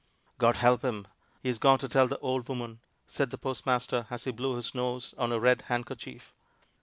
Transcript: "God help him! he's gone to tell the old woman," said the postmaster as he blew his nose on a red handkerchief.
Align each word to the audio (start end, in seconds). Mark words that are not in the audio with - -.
"God 0.39 0.57
help 0.57 0.81
him! 0.81 1.07
he's 1.43 1.59
gone 1.59 1.77
to 1.77 1.87
tell 1.87 2.07
the 2.07 2.17
old 2.21 2.49
woman," 2.49 2.79
said 3.05 3.29
the 3.29 3.37
postmaster 3.37 4.07
as 4.09 4.23
he 4.23 4.31
blew 4.31 4.55
his 4.55 4.73
nose 4.73 5.13
on 5.15 5.31
a 5.31 5.39
red 5.39 5.61
handkerchief. 5.67 6.33